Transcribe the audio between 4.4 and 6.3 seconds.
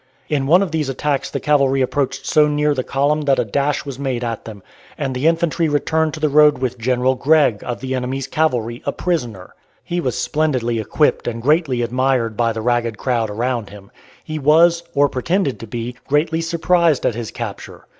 them, and the infantry returned to the